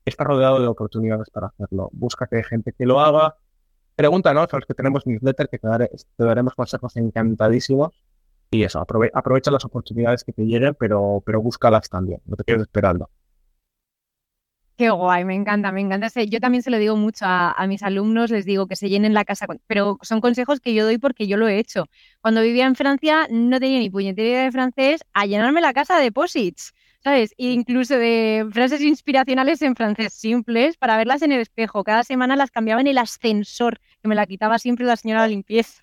[0.04, 1.90] está rodeado de oportunidades para hacerlo.
[1.92, 3.36] Búscate gente que lo haga.
[3.96, 5.68] Pregúntanos a los que tenemos newsletter que te,
[6.18, 7.92] daremos consejos encantadísimos.
[8.50, 12.20] Y eso, aprovecha las oportunidades que te lleguen, pero, pero búscalas también.
[12.26, 13.08] No te quedes esperando.
[14.82, 16.08] Qué guay, me encanta, me encanta.
[16.24, 19.24] Yo también se lo digo mucho a, mis alumnos, les digo que se llenen la
[19.24, 21.86] casa, pero son consejos que yo doy porque yo lo he hecho.
[22.20, 26.10] Cuando vivía en Francia no tenía ni puñetera de francés a llenarme la casa de
[26.10, 26.72] posits,
[27.04, 27.32] ¿sabes?
[27.36, 31.84] incluso de frases inspiracionales en francés simples para verlas en el espejo.
[31.84, 35.28] Cada semana las cambiaba en el ascensor, que me la quitaba siempre la señora de
[35.28, 35.80] limpieza.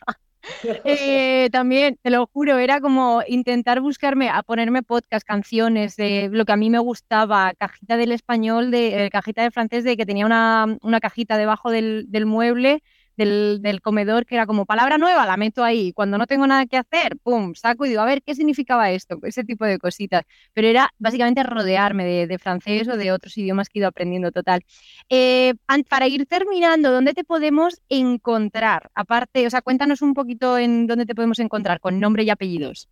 [0.83, 6.45] Eh, también, te lo juro, era como intentar buscarme, a ponerme podcast, canciones de lo
[6.45, 10.05] que a mí me gustaba, cajita del español, de eh, cajita de francés, de que
[10.05, 12.83] tenía una, una cajita debajo del, del mueble
[13.25, 15.93] del, comedor que era como palabra nueva, la meto ahí.
[15.93, 19.19] Cuando no tengo nada que hacer, pum, saco y digo, a ver, ¿qué significaba esto?
[19.23, 20.23] Ese tipo de cositas.
[20.53, 24.61] Pero era básicamente rodearme de, francés o de otros idiomas que he ido aprendiendo total.
[25.09, 25.53] Eh,
[25.89, 28.89] para ir terminando, ¿dónde te podemos encontrar?
[28.93, 32.89] Aparte, o sea, cuéntanos un poquito en dónde te podemos encontrar con nombre y apellidos.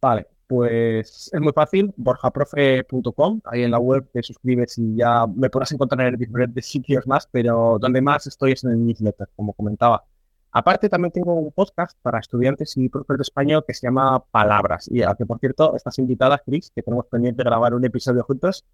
[0.00, 5.48] Vale, pues es muy fácil, borjaprofe.com, ahí en la web te suscribes y ya me
[5.48, 9.52] podrás encontrar en diferentes sitios más, pero donde más estoy es en el newsletter, como
[9.52, 10.02] comentaba.
[10.50, 14.88] Aparte también tengo un podcast para estudiantes y profesores de español que se llama Palabras,
[14.90, 18.24] y al que por cierto estás invitada, Chris, que tenemos pendiente de grabar un episodio
[18.24, 18.66] juntos,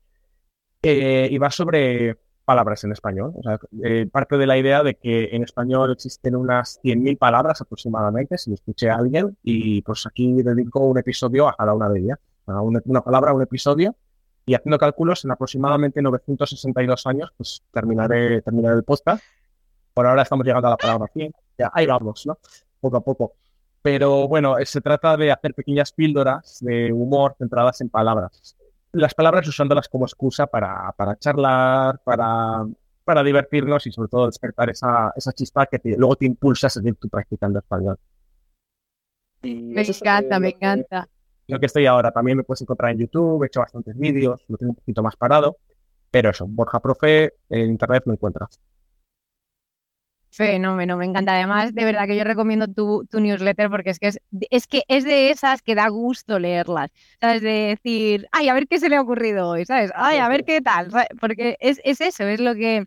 [0.83, 3.33] eh, y va sobre palabras en español.
[3.37, 7.61] O sea, eh, parte de la idea de que en español existen unas 100.000 palabras
[7.61, 11.91] aproximadamente, si lo escuché a alguien, y pues aquí dedico un episodio a cada una
[11.91, 12.19] de ellas.
[12.47, 13.97] Una, una palabra, un episodio,
[14.47, 19.23] y haciendo cálculos, en aproximadamente 962 años, pues terminaré, terminaré el podcast.
[19.93, 21.33] Por ahora estamos llegando a la palabra 100.
[21.59, 22.39] Ya, ahí vamos, ¿no?
[22.81, 23.33] Poco a poco.
[23.83, 28.57] Pero bueno, se trata de hacer pequeñas píldoras de humor centradas en palabras
[28.97, 32.67] las palabras usándolas como excusa para, para charlar, para,
[33.05, 36.97] para divertirnos y sobre todo despertar esa, esa chispa que luego te impulsa a seguir
[36.97, 37.99] tú practicando español.
[39.43, 41.09] me encanta, me encanta.
[41.49, 44.57] Lo que estoy ahora también me puedes encontrar en YouTube, he hecho bastantes vídeos, lo
[44.57, 45.59] tengo un poquito más parado,
[46.11, 48.61] pero eso, Borja Profe, en internet me encuentras.
[50.37, 51.33] Fenómeno, me encanta.
[51.33, 54.21] Además, de verdad que yo recomiendo tu, newsletter porque es que es,
[54.51, 56.91] es que es de esas que da gusto leerlas.
[57.21, 57.41] ¿Sabes?
[57.41, 59.91] De decir, ay, a ver qué se le ha ocurrido hoy, ¿sabes?
[59.95, 60.91] Ay, a ver qué tal.
[61.21, 62.87] Porque es, eso, es lo que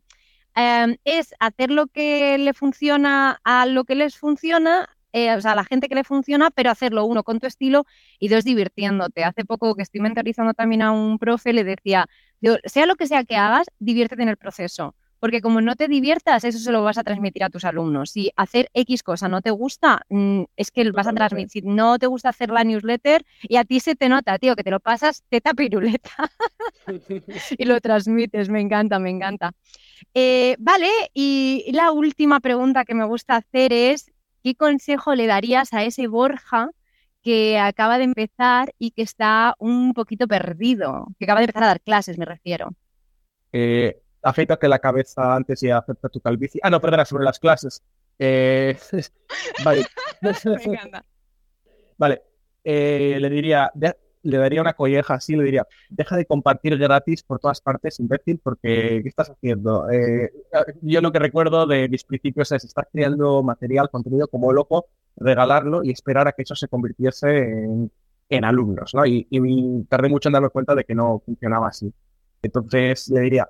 [0.56, 5.54] em, es hacer lo que le funciona a lo que les funciona eh, o sea,
[5.54, 7.86] a la gente que le funciona, pero hacerlo uno con tu estilo
[8.20, 9.24] y dos divirtiéndote.
[9.24, 12.08] Hace poco que estoy mentorizando también a un profe, le decía,
[12.66, 14.96] sea lo que sea que hagas, diviértete en el proceso.
[15.20, 18.12] Porque como no te diviertas, eso se lo vas a transmitir a tus alumnos.
[18.12, 21.66] Si hacer X cosa no te gusta, mm, es que vas a transmitir.
[21.66, 24.72] no te gusta hacer la newsletter y a ti se te nota, tío, que te
[24.72, 26.32] lo pasas teta piruleta
[27.58, 28.50] y lo transmites.
[28.50, 29.52] Me encanta, me encanta.
[30.14, 34.12] Eh, vale, y la última pregunta que me gusta hacer es,
[34.44, 36.72] ¿qué consejo le darías a ese Borja
[37.22, 41.08] que acaba de empezar y que está un poquito perdido?
[41.20, 42.74] Que acaba de empezar a dar clases, me refiero.
[43.52, 46.60] Eh, afeítate la cabeza antes y acepta tu calvicie.
[46.64, 47.84] Ah, no, perdona, sobre las clases.
[48.18, 48.78] Eh,
[49.66, 49.86] vale.
[51.98, 52.22] Vale.
[52.64, 53.72] Eh, le diría,
[54.24, 58.40] le daría una colleja así, le diría, deja de compartir gratis por todas partes, imbécil,
[58.42, 59.90] porque ¿qué estás haciendo?
[59.90, 60.32] Eh,
[60.82, 65.84] yo lo que recuerdo de mis principios es estar creando material, contenido como loco, regalarlo
[65.84, 67.92] y esperar a que eso se convirtiese en,
[68.30, 69.06] en alumnos, ¿no?
[69.06, 71.94] Y, y tardé mucho en darme cuenta de que no funcionaba así.
[72.42, 73.50] Entonces le diría,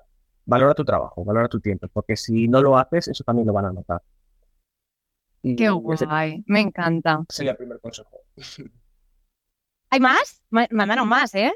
[0.50, 3.66] valora tu trabajo, valora tu tiempo, porque si no lo haces, eso también lo van
[3.66, 4.02] a notar.
[5.42, 7.24] Qué guay, me encanta.
[7.28, 8.18] Sería el primer consejo.
[9.90, 10.42] ¿Hay más?
[10.50, 11.52] Mandaron más, ¿eh?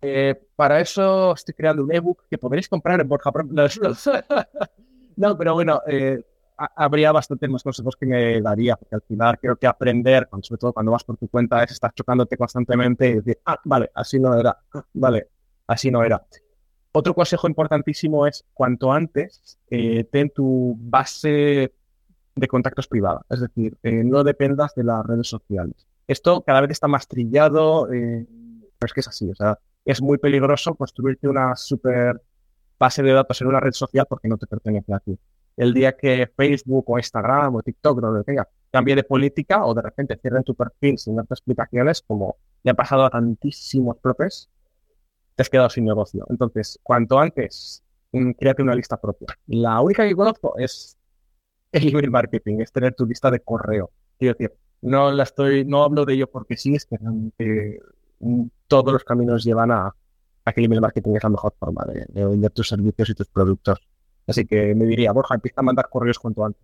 [0.00, 0.40] ¿eh?
[0.54, 3.30] Para eso estoy creando un ebook que podréis comprar en Borja.
[5.16, 6.24] no, pero bueno, eh,
[6.56, 10.72] habría bastantes más consejos que me daría, porque al final creo que aprender, sobre todo
[10.72, 14.38] cuando vas por tu cuenta, es estar chocándote constantemente y decir, ah, vale, así no
[14.38, 14.56] era,
[14.94, 15.28] vale,
[15.66, 16.24] así no era.
[16.98, 21.74] Otro consejo importantísimo es cuanto antes eh, ten tu base
[22.34, 25.86] de contactos privada, es decir, eh, no dependas de las redes sociales.
[26.06, 28.24] Esto cada vez está más trillado, eh,
[28.78, 32.22] pero es que es así, o sea, es muy peligroso construirte una super
[32.78, 35.18] base de datos en una red social porque no te pertenece a ti.
[35.54, 39.82] El día que Facebook o Instagram o TikTok lo tenga cambie de política o de
[39.82, 44.48] repente cierren tu perfil sin darte explicaciones, como le ha pasado a tantísimos profes,
[45.36, 46.26] te has quedado sin negocio.
[46.30, 49.28] Entonces, cuanto antes, mm, créate una lista propia.
[49.46, 50.96] La única que conozco es
[51.72, 53.90] el email marketing, es tener tu lista de correo.
[54.18, 56.96] Quiero decir, no la estoy, no hablo de ello porque sí, es que
[58.20, 59.94] mm, todos los caminos llevan a,
[60.46, 63.78] que el email marketing es la mejor forma de, vender tus servicios y tus productos.
[64.26, 66.62] Así que me diría, Borja, empieza a mandar correos cuanto antes.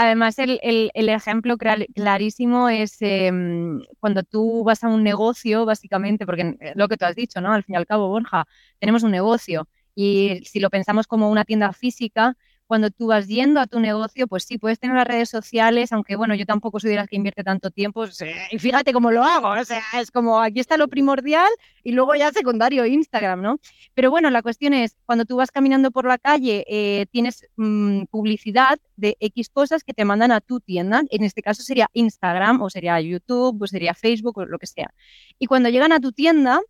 [0.00, 6.72] Además, el, ejemplo clarísimo es em, cuando tú vas a un negocio, básicamente, porque eh,
[6.76, 7.52] lo que tú has dicho, ¿no?
[7.52, 8.46] Al fin y al cabo, Borja,
[8.78, 12.36] tenemos un negocio y si lo pensamos como una tienda física,
[12.68, 16.16] cuando tú vas yendo a tu negocio, pues sí, puedes tener las redes sociales, aunque
[16.16, 18.04] bueno, yo tampoco soy de las que invierte tanto tiempo,
[18.50, 21.48] y fíjate cómo lo hago, o sea, es como aquí está lo primordial
[21.82, 23.58] y luego ya secundario Instagram, ¿no?
[23.94, 28.02] Pero bueno, la cuestión es, cuando tú vas caminando por la calle, eh, tienes mm,
[28.10, 32.60] publicidad de X cosas que te mandan a tu tienda, en este caso sería Instagram
[32.60, 34.92] o sería YouTube o sería Facebook o lo que sea.
[35.38, 36.60] Y cuando llegan a tu tienda,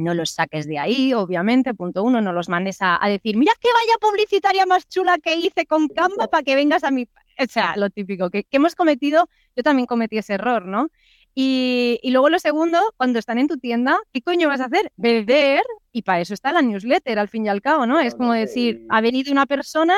[0.00, 3.68] no los saques de ahí, obviamente, punto uno, no los mandes a, decir, mira qué
[3.72, 7.04] vaya publicitaria más chula que hice con Canva para que vengas a mi...
[7.38, 10.88] O sea, lo típico, que, hemos cometido, yo también cometí ese error, ¿no?
[11.34, 14.92] Y, luego lo segundo, cuando están en tu tienda, ¿qué coño vas a hacer?
[14.96, 18.00] Vender, y para eso está la newsletter, al fin y al cabo, ¿no?
[18.00, 19.94] Es como decir, ha venido una persona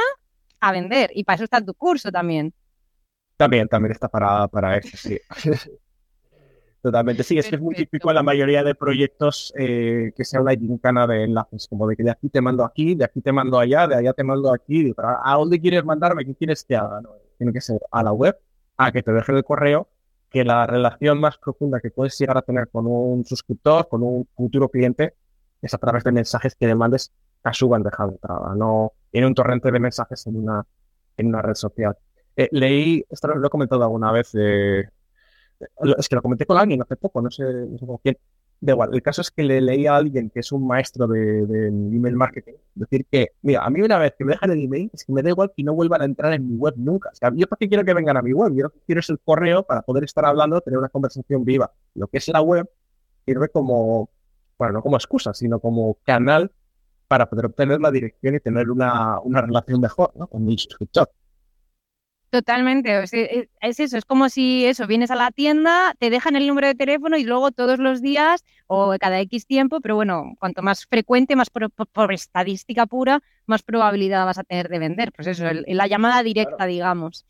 [0.61, 2.53] a vender, y para eso está tu curso también.
[3.37, 5.19] También, también está para, para eso, sí.
[6.83, 10.40] Totalmente, sí, es que es muy típico en la mayoría de proyectos eh, que sea
[10.40, 13.31] una gincana de enlaces, como de que de aquí te mando aquí, de aquí te
[13.31, 16.25] mando allá, de allá te mando aquí, ¿a dónde quieres mandarme?
[16.25, 17.01] ¿Qué quieres que haga?
[17.38, 18.37] tiene que ser a la web,
[18.77, 19.88] a que te deje el correo,
[20.29, 24.27] que la relación más profunda que puedes llegar a tener con un suscriptor, con un
[24.35, 25.14] futuro cliente,
[25.61, 27.12] es a través de mensajes que demandes
[27.45, 30.64] a su bandeja de entrada, no en un torrente de mensajes en una,
[31.16, 31.97] en una red social.
[32.37, 34.85] Eh, leí, esto lo he comentado alguna vez, eh,
[35.98, 38.16] es que lo comenté con alguien hace poco, no sé, no sé con quién.
[38.61, 41.66] Da igual, el caso es que le leí a alguien que es un maestro de,
[41.66, 45.05] email marketing decir que, mira, a mí una vez que me dejan el email, es
[45.05, 47.11] que me da igual que no vuelvan a entrar en mi web nunca.
[47.12, 49.01] O sea, yo para qué quiero que vengan a mi web, yo lo que quiero
[49.01, 51.72] es el correo para poder estar hablando, tener una conversación viva.
[51.94, 52.70] Lo que es la web
[53.27, 54.11] sirve como,
[54.57, 56.53] bueno, no como excusa, sino como canal
[57.09, 60.28] para poder obtener la dirección y tener una, una relación mejor ¿no?
[60.28, 61.11] con mi suscriptor.
[62.33, 66.66] Totalmente, es, eso, es como si eso, vienes a la tienda, te dejan el número
[66.66, 70.87] de teléfono y luego todos los días o cada X tiempo, pero bueno, cuanto más
[70.87, 71.70] frecuente, más por,
[72.14, 75.12] estadística pura, más probabilidad vas a tener de vender.
[75.12, 77.26] Pues eso, la llamada directa, digamos.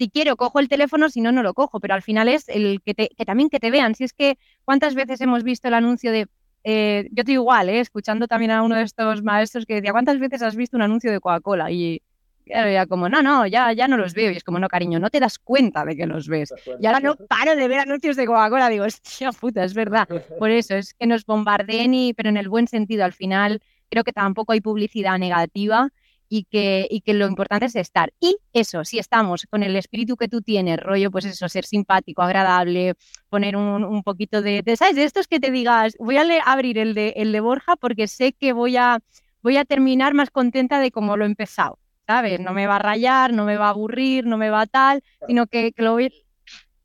[0.00, 2.82] Si quiero, cojo el teléfono, si no, no lo cojo, pero al final es el
[2.84, 3.94] que, te, que también que te vean.
[3.94, 6.26] Si es que, ¿cuántas veces hemos visto el anuncio de
[6.64, 10.18] eh, yo estoy igual, eh, escuchando también a uno de estos maestros que decía, ¿cuántas
[10.18, 11.70] veces has visto un anuncio de Coca-Cola?
[11.70, 12.02] Y
[12.50, 14.30] Claro, ya como, no, no, ya, ya no los veo.
[14.30, 16.52] Y es como, no, cariño, no te das cuenta de que los ves.
[16.80, 18.68] Y ahora no paro de ver anuncios de Coca-Cola.
[18.68, 20.08] Digo, hostia puta, es verdad.
[20.38, 23.04] Por eso, es que nos bombardeen, y, pero en el buen sentido.
[23.04, 25.90] Al final, creo que tampoco hay publicidad negativa
[26.32, 28.12] y que, y que lo importante es estar.
[28.20, 32.22] Y eso, si estamos con el espíritu que tú tienes, rollo, pues eso, ser simpático,
[32.22, 32.94] agradable,
[33.28, 34.94] poner un, un poquito de, de, ¿sabes?
[34.94, 38.32] De estos que te digas, voy a abrir el de, el de Borja porque sé
[38.32, 39.00] que voy a,
[39.42, 41.80] voy a terminar más contenta de cómo lo he empezado,
[42.10, 42.40] ¿sabes?
[42.40, 45.00] No me va a rayar, no me va a aburrir, no me va a tal,
[45.28, 46.12] sino que, que lo voy...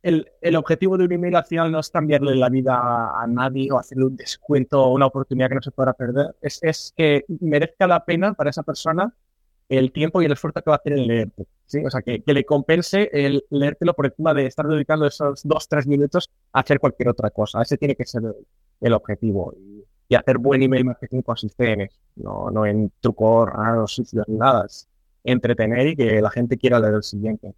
[0.03, 3.71] El, el, objetivo de un email al final no es cambiarle la vida a nadie
[3.71, 6.35] o hacerle un descuento o una oportunidad que no se pueda perder.
[6.43, 9.11] Es, es que merezca la pena para esa persona
[9.67, 11.47] el tiempo y el esfuerzo que va a hacer en leerte.
[11.65, 11.83] ¿sí?
[11.83, 15.67] O sea, que, que, le compense el leértelo por encima de estar dedicando esos dos,
[15.67, 17.63] tres minutos a hacer cualquier otra cosa.
[17.63, 18.35] Ese tiene que ser el,
[18.79, 19.55] el objetivo.
[19.57, 24.27] Y, y, hacer buen email marketing consiste en eso, no, no en trucos raros, sucios,
[24.27, 24.67] nada.
[24.67, 24.87] Es
[25.25, 27.53] entretener y que la gente quiera leer el siguiente.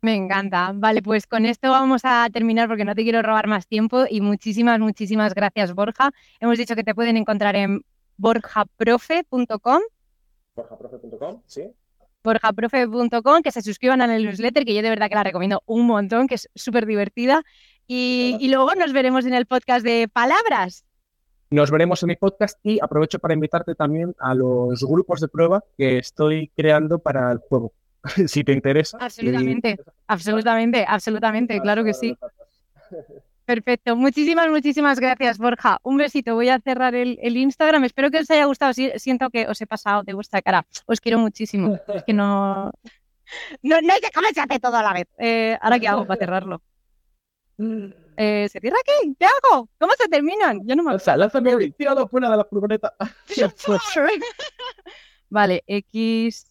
[0.00, 0.72] Me encanta.
[0.74, 4.20] Vale, pues con esto vamos a terminar porque no te quiero robar más tiempo y
[4.20, 6.10] muchísimas, muchísimas gracias, Borja.
[6.40, 7.82] Hemos dicho que te pueden encontrar en
[8.16, 9.80] borjaprofe.com
[10.54, 11.72] borjaprofe.com, sí.
[12.22, 16.26] borjaprofe.com, que se suscriban al newsletter, que yo de verdad que la recomiendo un montón,
[16.26, 17.42] que es súper divertida.
[17.86, 20.83] Y, y, luego nos veremos en el podcast de Palabras.
[21.54, 25.62] Nos veremos en mi podcast y aprovecho para invitarte también a los grupos de prueba
[25.78, 27.72] que estoy creando para el juego.
[28.26, 28.98] si te interesa.
[29.00, 29.78] Absolutamente,
[30.08, 32.18] absolutamente, absolutamente, claro que sí.
[33.44, 33.94] Perfecto.
[33.94, 35.78] Muchísimas, muchísimas gracias, Borja.
[35.84, 36.34] Un besito.
[36.34, 37.84] Voy a cerrar el, el, Instagram.
[37.84, 38.72] Espero que os haya gustado.
[38.72, 40.66] Siento que os he pasado de vuestra cara.
[40.86, 41.78] Os quiero muchísimo.
[41.94, 42.72] Es que no.
[43.62, 45.06] No, no hay que comerse todo a la vez.
[45.18, 46.62] Eh, ¿Ahora qué hago para cerrarlo?
[48.16, 49.14] Eh, ¿Se cierra aquí?
[49.18, 49.68] ¿Qué hago?
[49.78, 50.66] ¿Cómo se terminan?
[50.66, 52.94] Yo no me O sea, lánzame tirado fuera de la furgoneta.
[55.28, 56.46] vale, X.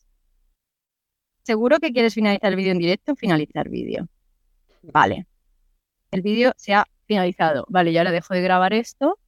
[1.44, 4.08] ¿Seguro que quieres finalizar el vídeo en directo o finalizar vídeo?
[4.82, 5.28] Vale
[6.14, 7.66] el vídeo se ha finalizado.
[7.70, 9.20] Vale, ya ahora dejo de grabar esto